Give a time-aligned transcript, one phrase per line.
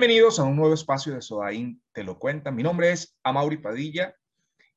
[0.00, 2.50] Bienvenidos a un nuevo espacio de Sodain Te lo cuenta.
[2.50, 4.16] Mi nombre es Amaury Padilla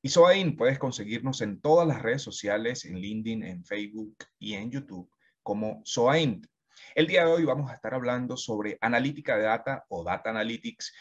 [0.02, 4.70] y Sodain puedes conseguirnos en todas las redes sociales, en LinkedIn, en Facebook y en
[4.70, 5.10] YouTube
[5.42, 6.46] como Sodain.
[6.94, 10.94] El día de hoy vamos a estar hablando sobre analítica de data o data analytics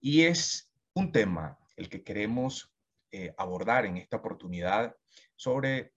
[0.00, 2.72] y es un tema el que queremos
[3.12, 4.96] eh, abordar en esta oportunidad
[5.34, 5.92] sobre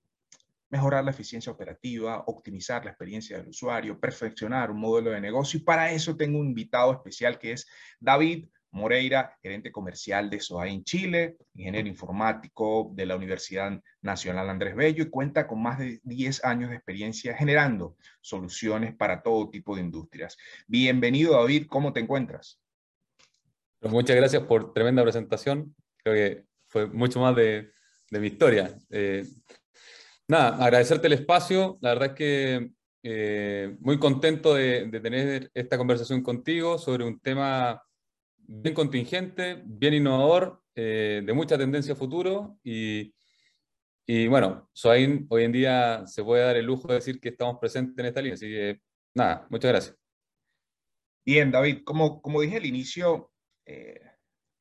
[0.70, 5.60] mejorar la eficiencia operativa, optimizar la experiencia del usuario, perfeccionar un modelo de negocio.
[5.60, 7.68] Y para eso tengo un invitado especial que es
[8.00, 14.76] David Moreira, gerente comercial de SOA en Chile, ingeniero informático de la Universidad Nacional Andrés
[14.76, 19.76] Bello y cuenta con más de 10 años de experiencia generando soluciones para todo tipo
[19.76, 20.38] de industrias.
[20.68, 21.66] Bienvenido, David.
[21.68, 22.62] ¿Cómo te encuentras?
[23.80, 25.76] Pues muchas gracias por tremenda presentación.
[26.04, 27.72] Creo que fue mucho más de,
[28.12, 28.78] mi historia.
[28.90, 29.26] Eh,
[30.30, 31.80] Nada, agradecerte el espacio.
[31.82, 37.82] La verdad es que eh, muy contento de, tener esta conversación contigo sobre un tema
[38.38, 43.12] bien contingente, bien innovador, eh, de mucha tendencia a futuro y,
[44.06, 47.58] y bueno, Soain hoy en día se puede dar el lujo de decir que estamos
[47.60, 48.36] presentes en esta línea.
[48.36, 48.82] Así que
[49.16, 49.98] nada, muchas gracias.
[51.26, 53.32] Bien, David, como, como dije al inicio,
[53.66, 54.00] eh,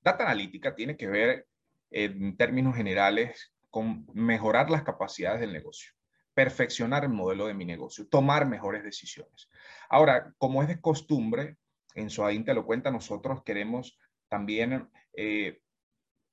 [0.00, 1.46] Data Analítica tiene que ver
[1.90, 5.92] en términos generales con mejorar las capacidades del negocio,
[6.34, 9.48] perfeccionar el modelo de mi negocio, tomar mejores decisiones.
[9.88, 11.56] Ahora, como es de costumbre,
[11.94, 15.60] en Soaín te lo cuenta, nosotros queremos también eh,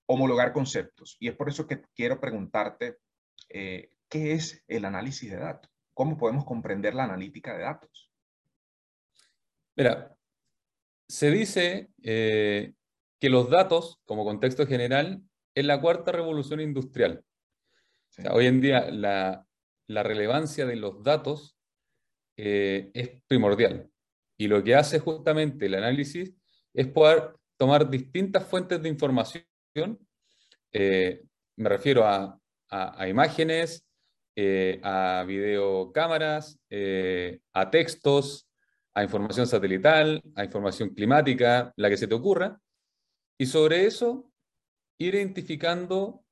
[0.05, 1.17] homologar conceptos.
[1.19, 2.97] Y es por eso que quiero preguntarte,
[3.49, 5.71] eh, ¿qué es el análisis de datos?
[5.93, 8.11] ¿Cómo podemos comprender la analítica de datos?
[9.75, 10.15] Mira,
[11.07, 12.73] se dice eh,
[13.19, 15.23] que los datos, como contexto general,
[15.55, 17.23] es la cuarta revolución industrial.
[18.29, 19.47] hoy en día la,
[19.87, 21.57] relevancia de los datos
[22.37, 23.89] eh, es primordial.
[24.37, 26.33] Y lo que hace justamente el análisis
[26.73, 29.45] es poder tomar distintas fuentes de información.
[30.73, 31.23] Eh,
[31.55, 32.37] me refiero a,
[33.07, 33.87] imágenes,
[34.35, 36.59] eh, a videocámaras,
[37.53, 38.49] a textos,
[38.93, 42.59] a información satelital, a información climática, la que se te ocurra.
[43.37, 44.29] Y sobre eso
[44.97, 46.23] ir identificando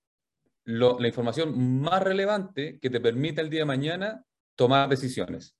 [0.66, 4.24] la información más relevante que te permita el día de mañana
[4.56, 5.58] tomar decisiones.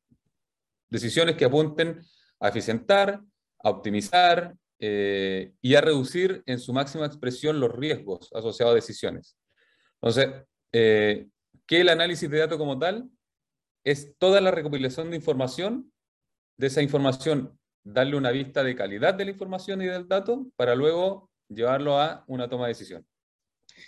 [0.90, 2.02] Decisiones que apunten
[2.40, 3.22] a eficientar,
[3.60, 9.38] a optimizar eh, y a reducir en su máxima expresión los riesgos asociados a decisiones.
[10.02, 11.28] Entonces, eh,
[11.66, 13.10] ¿qué el análisis de datos como tal?
[13.84, 15.92] Es toda la recopilación de información,
[16.58, 20.76] de esa información darle una vista de calidad de la información y del dato para
[20.76, 23.06] luego llevarlo a una toma de decisión.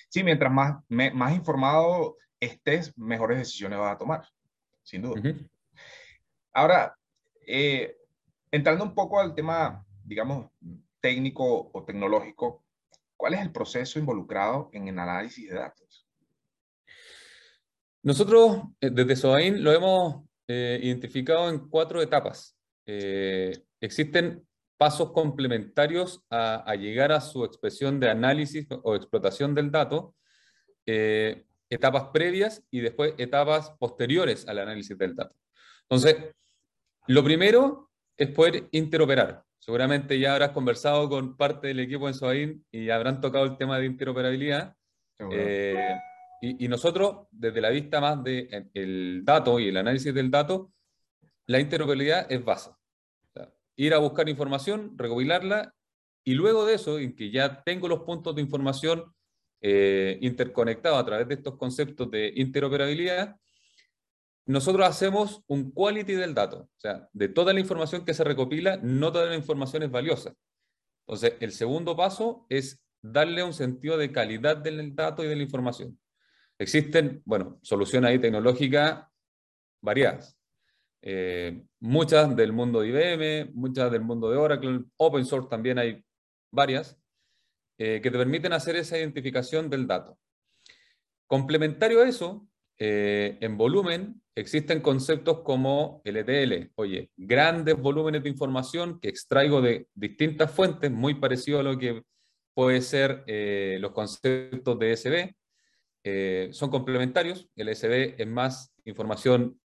[0.09, 4.27] Sí, mientras más, más informado estés, mejores decisiones vas a tomar,
[4.83, 5.21] sin duda.
[6.53, 6.95] Ahora,
[7.45, 7.97] eh,
[8.51, 10.49] entrando un poco al tema, digamos,
[10.99, 12.63] técnico o tecnológico,
[13.17, 16.07] ¿cuál es el proceso involucrado en el análisis de datos?
[18.03, 22.55] Nosotros eh, desde SOAIN lo hemos eh, identificado en cuatro etapas.
[22.85, 24.45] existen
[24.78, 30.16] pasos complementarios a, llegar a su expresión de análisis o explotación del dato,
[30.86, 35.36] eh, etapas previas y después etapas posteriores al análisis del dato.
[35.84, 36.16] Entonces,
[37.08, 39.44] lo primero es poder interoperar.
[39.59, 43.80] Seguramente ya habrás conversado con parte del equipo en SOAIN y habrán tocado el tema
[43.80, 44.75] de interoperabilidad.
[45.31, 45.97] Eh,
[46.42, 50.72] y, y, nosotros, desde la vista más del el dato y el análisis del dato,
[51.47, 52.72] la interoperabilidad es base
[53.75, 55.74] ir a buscar información, recopilarla
[56.24, 59.13] y luego de eso, en que ya tengo los puntos de información
[59.62, 63.36] eh, interconectados a través de estos conceptos de interoperabilidad,
[64.47, 66.58] nosotros hacemos un quality del dato.
[66.59, 70.34] O sea, de toda la información que se recopila, no toda la información es valiosa.
[71.07, 75.44] Entonces, el segundo paso es darle un sentido de calidad del dato y de la
[75.44, 76.00] información.
[76.57, 79.06] Existen, bueno, soluciones ahí tecnológicas
[79.81, 80.34] variadas.
[81.07, 86.04] Eh, muchas del mundo de IBM, muchas del mundo de Oracle, open source también hay
[86.52, 86.98] varias,
[87.78, 90.18] eh, que te permiten hacer esa identificación del dato.
[91.28, 92.48] Complementario a eso,
[92.80, 99.88] eh, en volumen existen conceptos como LTL, oye, grandes volúmenes de información que extraigo de
[99.94, 102.02] distintas fuentes, muy parecido a lo que
[102.56, 103.24] puede ser
[103.80, 109.60] los conceptos de SB, son complementarios, el SB es más información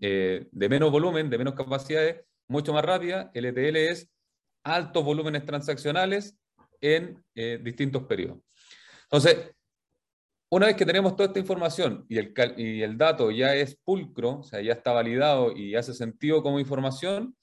[0.00, 3.30] eh, de menos volumen, de menos capacidades, mucho más rápida.
[3.34, 4.10] El ETL es
[4.64, 6.36] altos volúmenes transaccionales
[6.80, 8.38] en eh, distintos periodos.
[9.04, 9.52] Entonces,
[10.48, 14.38] una vez que tenemos toda esta información y el, y el dato ya es pulcro,
[14.38, 17.36] o sea, ya está validado y hace sentido como información,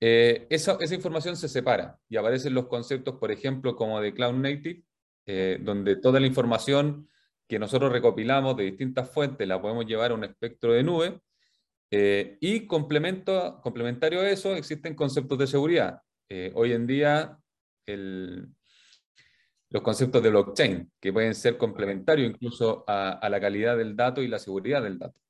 [0.00, 4.34] eh, esa, esa, información se separa y aparecen los conceptos, por ejemplo, como de Cloud
[4.34, 4.82] Native,
[5.60, 7.08] donde toda la información
[7.48, 11.20] que nosotros recopilamos de distintas fuentes la podemos llevar a un espectro de nube.
[11.90, 16.02] Eh, y complemento, complementario a eso, existen conceptos de seguridad.
[16.54, 17.38] hoy en día,
[17.86, 18.48] el,
[19.70, 24.22] los conceptos de blockchain, que pueden ser complementarios incluso a, a la calidad del dato
[24.22, 25.20] y la seguridad del dato.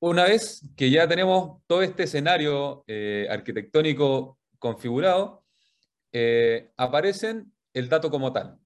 [0.00, 5.46] Una vez que ya tenemos todo este escenario eh, arquitectónico configurado,
[6.12, 8.58] eh, aparecen el dato como tal,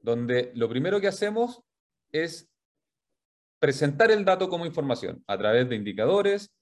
[0.00, 1.62] donde lo primero que hacemos
[2.10, 2.50] es
[3.62, 6.52] presentar el dato como información a través de indicadores,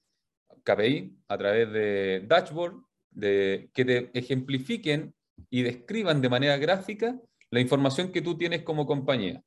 [0.65, 2.75] KPI, a través de dashboard,
[3.19, 5.15] que te ejemplifiquen
[5.49, 7.19] y describan de manera gráfica
[7.51, 9.43] la información que tú tienes como compañía.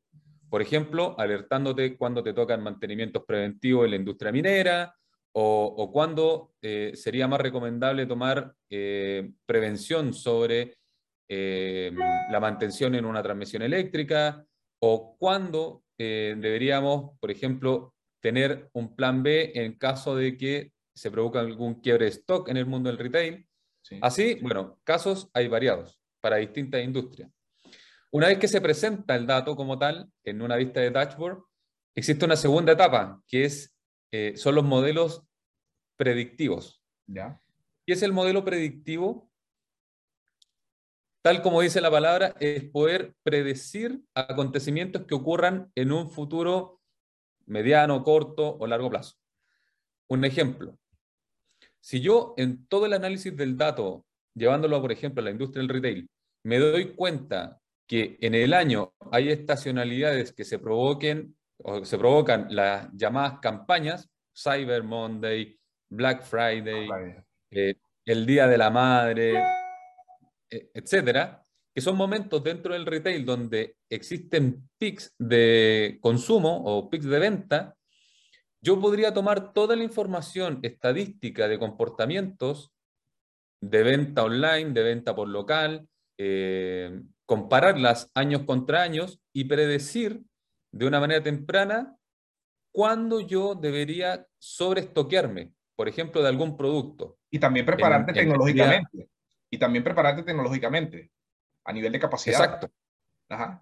[0.50, 4.96] Por ejemplo, alertándote cuando te tocan mantenimientos preventivos en la industria minera
[5.34, 10.78] o, o cuando eh, sería más recomendable tomar eh, prevención sobre
[11.30, 11.92] eh,
[12.32, 14.44] la mantención en una transmisión eléctrica
[14.86, 21.40] o cuando deberíamos, por ejemplo, tener un plan B en caso de que se produzca
[21.40, 23.48] algún quiebre de stock en el mundo del retail.
[24.02, 27.32] Así, bueno, casos hay variados para distintas industrias.
[28.12, 31.42] Una vez que se presenta el dato como tal en una vista de dashboard,
[31.96, 33.74] existe una segunda etapa, que es,
[34.12, 35.24] eh, son los modelos
[35.96, 36.84] predictivos.
[37.08, 37.40] ¿Ya?
[37.86, 39.32] Y es el modelo predictivo,
[41.24, 46.82] tal como dice la palabra, es poder predecir acontecimientos que ocurran en un futuro
[47.46, 49.16] mediano, corto o largo plazo.
[50.10, 50.78] Un ejemplo,
[51.80, 54.06] si yo en todo el análisis del dato,
[54.36, 56.10] llevándolo, por ejemplo, a la industria del retail,
[56.44, 62.48] me doy cuenta que en el año hay estacionalidades que se provoquen o se provocan
[62.50, 65.58] las llamadas campañas, Cyber Monday,
[65.90, 66.90] Black Friday,
[67.52, 67.76] eh,
[68.06, 69.63] el Día de la Madre,
[70.74, 71.42] etcétera,
[71.74, 77.76] que son momentos dentro del retail donde existen pics de consumo o pics de venta,
[78.62, 82.72] yo podría tomar toda la información estadística de comportamientos
[83.62, 90.22] de venta online, de venta por local, eh, compararlas años contra años y predecir
[90.72, 91.96] de una manera temprana
[92.72, 97.18] cuándo yo debería sobreestoquearme, por ejemplo, de algún producto.
[97.32, 99.10] Y también prepararte tecnológicamente.
[99.54, 101.12] Y también prepararte tecnológicamente
[101.64, 102.44] a nivel de capacidad.
[102.44, 102.72] Exacto.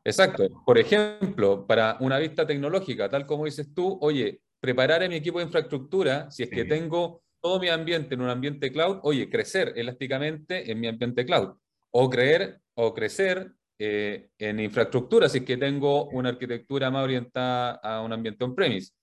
[0.06, 0.48] Exacto.
[0.66, 5.40] Por ejemplo, para una vista tecnológica, tal como dices tú, oye, preparar a mi equipo
[5.40, 9.74] de infraestructura, si es que tengo todo mi ambiente en un ambiente cloud, oye, crecer
[9.76, 11.58] elásticamente en mi ambiente cloud.
[11.92, 17.72] O creer o crecer eh, en infraestructura, si es que tengo una arquitectura más orientada
[17.84, 18.94] a un ambiente on-premise.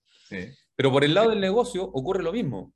[0.75, 2.73] Pero por el lado del negocio ocurre lo mismo.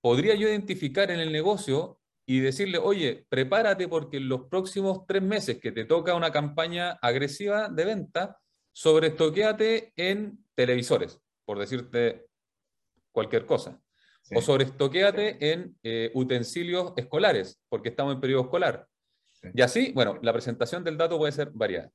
[0.00, 1.99] Podría yo identificar en el negocio
[2.30, 6.92] y decirle, oye, prepárate porque en los próximos tres meses que te toca una campaña
[7.02, 8.38] agresiva de venta,
[8.72, 12.28] sobreestoquéate en televisores, por decirte
[13.10, 13.82] cualquier cosa.
[14.32, 18.86] O sobreestoquéate en eh, utensilios escolares, porque estamos en periodo escolar.
[19.52, 21.90] Y así, bueno, la presentación del dato puede ser variada.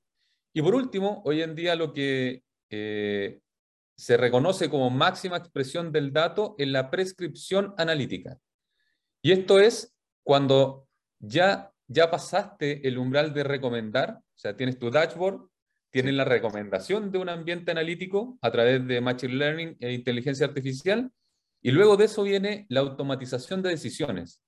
[0.51, 3.39] Y por último, hoy en día lo que eh,
[3.95, 8.37] se reconoce como máxima expresión del dato es la prescripción analítica.
[9.21, 9.94] Y esto es
[10.25, 10.87] cuando
[11.19, 15.47] ya, ya pasaste el umbral de recomendar, o sea, tienes tu dashboard,
[15.91, 21.11] tienes la recomendación de un ambiente analítico a través de Machine Learning e inteligencia artificial,
[21.61, 24.41] y luego de eso viene la automatización de decisiones.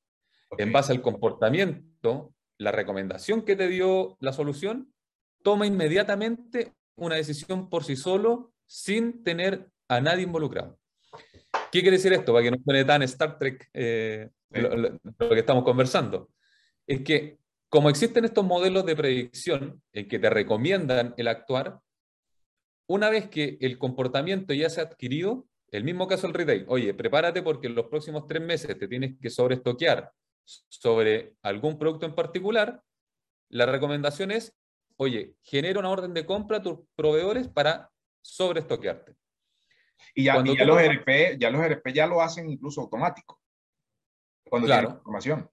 [0.57, 4.91] En base al comportamiento la recomendación que te dio la solución,
[5.43, 10.79] toma inmediatamente una decisión por sí solo sin tener a nadie involucrado.
[11.71, 12.33] ¿Qué quiere decir esto?
[12.33, 16.29] Para que no suene tan Star Trek eh, lo, que estamos conversando.
[16.86, 21.79] Es que como existen estos modelos de predicción en que te recomiendan el actuar,
[22.88, 26.93] una vez que el comportamiento ya se ha adquirido, el mismo caso del retail, oye,
[26.93, 30.13] prepárate porque en los próximos tres meses te tienes que sobreestoquear
[30.45, 32.81] sobre algún producto en particular,
[33.50, 34.55] la recomendación es,
[34.95, 39.17] oye, genera una orden de compra a tus proveedores para sobreestoquearte.
[40.13, 43.42] Y ya, y ya los RP, ya los RP ya lo hacen incluso automático.
[44.50, 44.89] Cuando claro.
[44.89, 45.50] información.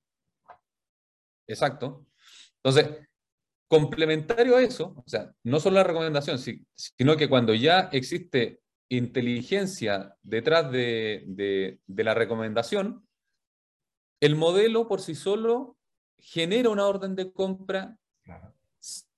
[1.47, 2.07] Exacto.
[2.63, 3.09] Entonces,
[3.69, 10.17] complementario a eso, o sea, no solo la recomendación, sino que cuando ya existe inteligencia
[10.23, 13.07] detrás de, de, de la recomendación,
[14.21, 15.77] el modelo por sí solo
[16.19, 17.99] genera una orden de compra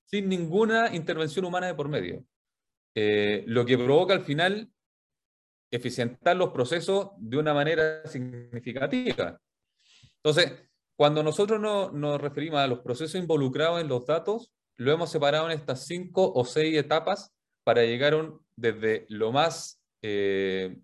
[0.06, 2.25] sin ninguna intervención humana de por medio.
[2.95, 4.73] Eh, lo que provoca al final
[5.70, 9.40] eficientar los procesos de una manera significativa.
[10.16, 10.52] Entonces,
[10.96, 15.46] cuando nosotros no, nos referimos a los procesos involucrados en los datos, lo hemos separado
[15.46, 17.32] en estas cinco o seis etapas
[17.64, 18.14] para llegar
[18.56, 20.78] desde lo más eh,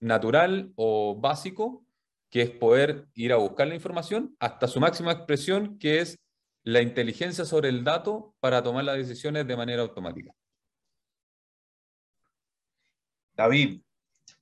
[0.00, 1.84] natural o básico,
[2.30, 6.18] que es poder ir a buscar la información, hasta su máxima expresión, que es
[6.64, 10.32] la inteligencia sobre el dato para tomar las decisiones de manera automática.
[13.34, 13.80] David,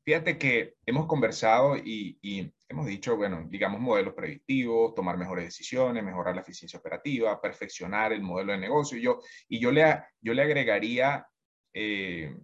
[0.07, 6.35] fíjate que hemos conversado y, hemos dicho, bueno, digamos modelos predictivos, tomar mejores decisiones, mejorar
[6.35, 8.97] la eficiencia operativa, perfeccionar el modelo de negocio.
[8.97, 11.27] Y yo, y yo, le, yo le agregaría,
[11.73, 12.37] eh,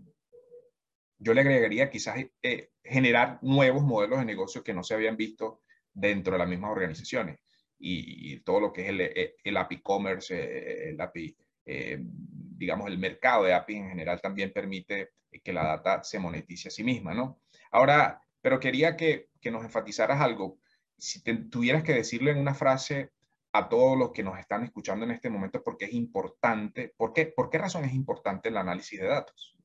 [1.19, 5.63] yo le agregaría quizás eh, generar nuevos modelos de negocio que no se habían visto
[5.93, 7.39] dentro de las mismas organizaciones.
[7.79, 13.45] Y, todo lo que es el, eh, el API Commerce, el API, digamos, el mercado
[13.45, 15.11] de API en general también permite
[15.43, 17.41] que la data se monetice a sí misma, ¿no?
[17.73, 20.59] Ahora, pero quería que, que nos enfatizaras algo.
[20.97, 23.11] Si tuvieras que decirlo en una frase
[23.53, 27.27] a todos los que nos están escuchando en este momento, porque es importante, ¿por qué,
[27.27, 29.57] ¿por qué razón es importante el análisis de datos?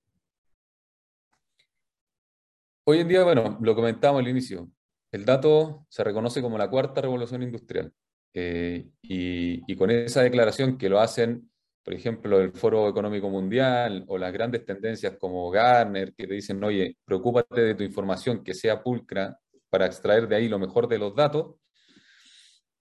[2.85, 4.69] Hoy en día, bueno, lo comentamos al inicio,
[5.11, 7.93] el dato se reconoce como la cuarta revolución industrial.
[8.33, 11.49] Eh, y, y, con esa declaración que lo hacen
[11.87, 16.61] por ejemplo, el Foro Económico Mundial o las grandes tendencias como Garner, que te dicen,
[16.61, 19.39] oye, preocúpate de tu información que sea pulcra
[19.69, 21.55] para extraer de ahí lo mejor de los datos,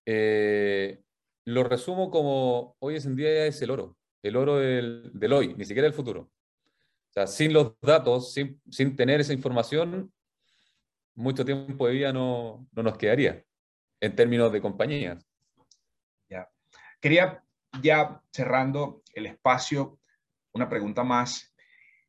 [0.05, 1.05] eh,
[1.45, 5.65] lo resumo como hoy en día es el oro, el oro del, del, hoy, ni
[5.65, 6.23] siquiera el futuro.
[6.23, 10.13] O sea, sin los datos, sin, sin tener esa información,
[11.15, 13.41] mucho tiempo de vida no, no nos quedaría
[14.01, 15.25] en términos de compañías.
[16.29, 16.51] Ya.
[17.01, 17.46] Quería
[17.83, 19.99] ya cerrando el espacio,
[20.53, 21.55] una pregunta más.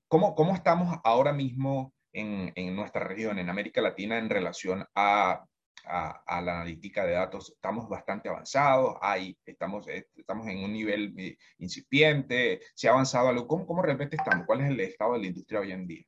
[0.07, 5.45] ¿Cómo, cómo estamos ahora mismo en, en, nuestra región, en América Latina, en relación a,
[5.85, 7.51] a, la analítica de datos?
[7.51, 13.29] Estamos bastante avanzados, hay, estamos, eh, estamos en un nivel eh, incipiente, se ha avanzado
[13.29, 13.47] algo.
[13.47, 14.45] ¿Cómo, ¿Cómo realmente estamos?
[14.45, 16.05] ¿Cuál es el estado de la industria hoy en día?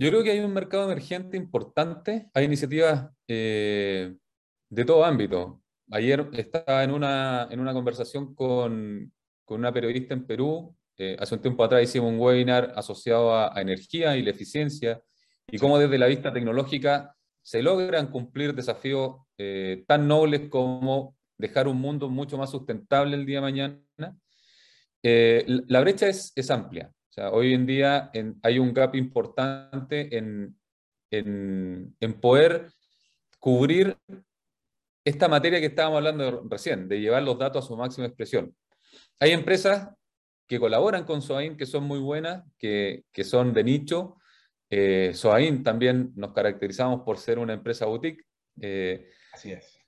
[0.00, 4.14] Yo creo que hay un mercado emergente importante, hay iniciativas eh,
[4.70, 5.60] de todo ámbito.
[5.90, 9.10] Ayer estaba en una, en una conversación con,
[9.44, 10.76] con una periodista en Perú.
[10.98, 15.00] Eh, hace un tiempo atrás hicimos un webinar asociado a, energía y la eficiencia
[15.46, 21.68] y cómo desde la vista tecnológica se logran cumplir desafíos eh, tan nobles como dejar
[21.68, 24.18] un mundo mucho más sustentable el día de mañana.
[25.02, 26.92] Eh, la brecha es, es, amplia.
[26.92, 28.10] O sea, hoy en día
[28.42, 30.58] hay un gap importante en,
[31.10, 32.72] en, en poder
[33.38, 33.96] cubrir
[35.08, 38.54] esta materia que estábamos hablando recién, de llevar los datos a su máxima expresión.
[39.18, 39.88] Hay empresas
[40.46, 44.16] que colaboran con SOAIN que son muy buenas, que, que son de nicho.
[44.70, 48.24] Eh, SOAIN también nos caracterizamos por ser una empresa boutique.
[48.60, 49.78] Eh, Así es.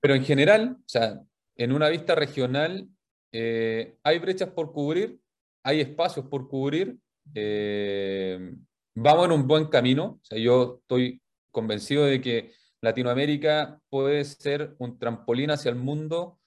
[0.00, 1.20] Pero en general, o sea,
[1.56, 2.86] en una vista regional,
[3.32, 5.18] eh, hay brechas por cubrir,
[5.62, 6.98] hay espacios por cubrir.
[7.34, 8.52] Eh,
[8.94, 10.20] vamos en un buen camino.
[10.22, 12.52] O sea, yo estoy convencido de que
[12.86, 16.38] Latinoamérica puede ser un trampolín hacia el mundo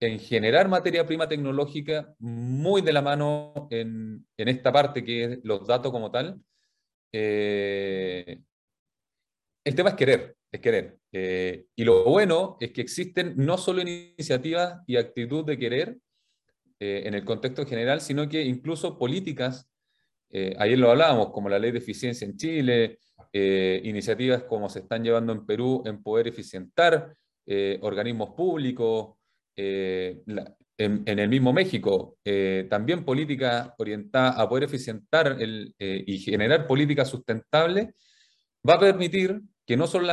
[0.00, 5.66] en generar materia prima tecnológica muy de la mano en, esta parte que es los
[5.66, 6.40] datos como tal.
[7.12, 8.40] Eh,
[9.64, 10.98] el tema es querer, es querer.
[11.12, 15.98] Eh, y lo bueno es que existen no solo iniciativas y actitud de querer
[16.80, 19.70] eh, en el contexto general, sino que incluso políticas,
[20.58, 22.98] ayer lo hablábamos, como la ley de eficiencia en Chile,
[23.36, 29.16] eh, iniciativas como se están llevando en Perú en poder eficientar eh, organismos públicos,
[29.56, 30.22] eh,
[30.78, 32.18] en, el mismo México,
[32.68, 37.88] también política orientada a poder eficientar y generar políticas sustentables,
[38.68, 40.08] va a permitir que no solo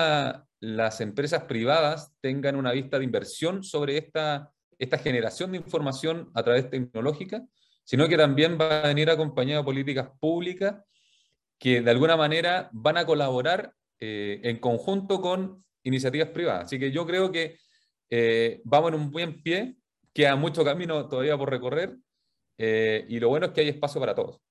[0.59, 6.43] las empresas privadas tengan una vista de inversión sobre esta, esta generación de información a
[6.43, 7.43] través tecnológica,
[7.91, 10.81] sino que también va a venir acompañada de políticas públicas
[11.59, 16.67] que de alguna manera van a colaborar eh, en conjunto con iniciativas privadas.
[16.67, 17.57] Así que yo creo que
[18.09, 19.75] eh, vamos en un buen pie,
[20.13, 21.97] queda mucho camino todavía por recorrer
[22.57, 24.41] eh, y lo bueno es que hay espacio para todos.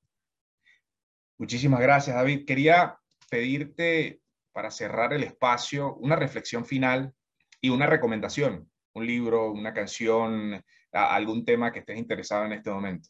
[1.38, 2.44] Muchísimas gracias, David.
[2.44, 2.99] Quería
[3.30, 4.20] pedirte,
[4.52, 7.14] para cerrar el espacio, una reflexión final
[7.59, 13.09] y una recomendación, un libro, una canción, algún tema que estés interesado en este momento.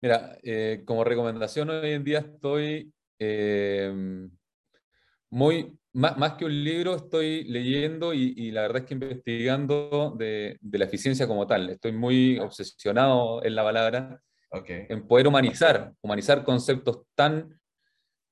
[0.00, 3.92] Mira, eh, como recomendación hoy en día estoy eh,
[5.30, 10.84] muy, más, que un libro, estoy leyendo y, la verdad es que investigando de, la
[10.84, 11.70] eficiencia como tal.
[11.70, 14.20] Estoy muy obsesionado en la palabra,
[14.52, 17.60] en poder humanizar, humanizar conceptos tan,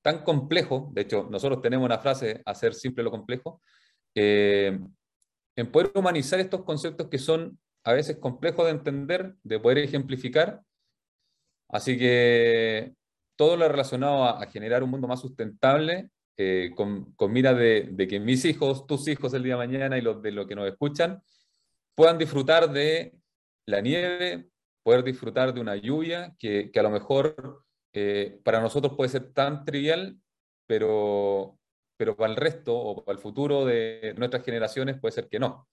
[0.01, 0.93] tan complejos.
[0.93, 3.61] De hecho, nosotros tenemos una frase, hacer simple lo complejo,
[4.15, 4.79] eh,
[5.55, 10.61] en poder humanizar estos conceptos que son a veces complejos de entender, de poder ejemplificar.
[11.69, 12.93] Así que
[13.35, 18.19] todo lo relacionado a, generar un mundo más sustentable, eh, con, con, mira de, que
[18.19, 21.21] mis hijos, tus hijos el día de mañana y los de los que nos escuchan,
[21.95, 23.13] puedan disfrutar de
[23.65, 24.49] la nieve,
[24.83, 29.33] poder disfrutar de una lluvia que, que a lo mejor eh, para nosotros puede ser
[29.33, 30.19] tan trivial,
[30.67, 31.57] pero,
[31.97, 35.67] pero para el resto o para el futuro de nuestras generaciones puede ser que no.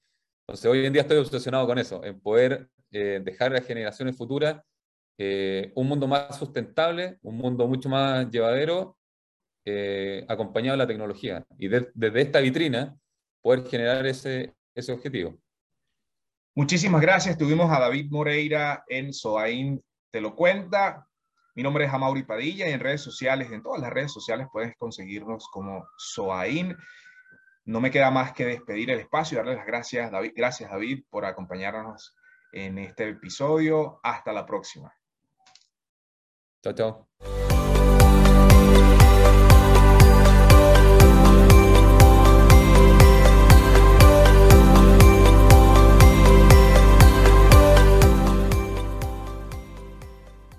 [0.46, 4.16] Entonces hoy en día estoy obsesionado con eso, en poder eh, dejar a las generaciones
[4.16, 4.62] futuras
[5.18, 8.96] eh, un mundo más sustentable, un mundo mucho más llevadero,
[10.28, 11.44] acompañado de la tecnología.
[11.58, 12.94] Y desde esta vitrina
[13.40, 15.38] poder generar ese, ese objetivo.
[16.56, 17.36] Muchísimas gracias.
[17.36, 21.08] Tuvimos a David Moreira en Soain Te lo cuenta.
[21.56, 24.76] Mi nombre es Amauri Padilla y en redes sociales, en todas las redes sociales puedes
[24.76, 26.76] conseguirnos como Soain.
[27.64, 30.32] No me queda más que despedir el espacio y darle las gracias, David.
[30.34, 32.14] Gracias, David, por acompañarnos
[32.52, 34.00] en este episodio.
[34.02, 34.94] Hasta la próxima.
[36.64, 37.33] 大家。